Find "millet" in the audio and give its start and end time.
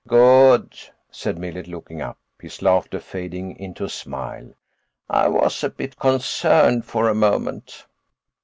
1.37-1.67